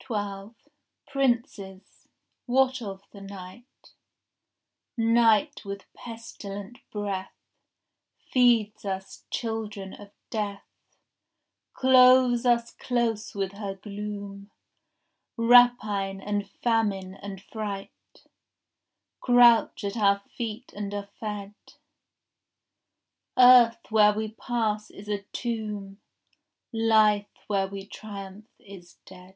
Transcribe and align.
12 0.00 0.54
Princes, 1.06 2.06
what 2.44 2.82
of 2.82 3.02
the 3.12 3.22
night?— 3.22 3.94
Night 4.98 5.64
with 5.64 5.90
pestilent 5.94 6.80
breath 6.92 7.32
Feeds 8.30 8.84
us, 8.84 9.24
children 9.30 9.94
of 9.94 10.10
death, 10.28 10.66
Clothes 11.72 12.44
us 12.44 12.72
close 12.72 13.34
with 13.34 13.52
her 13.52 13.74
gloom. 13.76 14.50
Rapine 15.38 16.20
and 16.20 16.50
famine 16.62 17.14
and 17.14 17.42
fright 17.42 18.26
Crouch 19.22 19.84
at 19.84 19.96
our 19.96 20.20
feet 20.36 20.70
and 20.76 20.92
are 20.92 21.08
fed. 21.18 21.54
Earth 23.38 23.80
where 23.88 24.12
we 24.12 24.32
pass 24.32 24.90
is 24.90 25.08
a 25.08 25.22
tomb, 25.32 25.98
Life 26.74 27.30
where 27.46 27.68
we 27.68 27.86
triumph 27.86 28.50
is 28.58 28.98
dead. 29.06 29.34